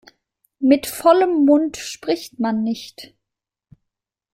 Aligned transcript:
Mit 0.57 0.87
vollem 0.87 1.45
Mund 1.45 1.77
spricht 1.77 2.39
man 2.39 2.63
nicht. 2.63 3.13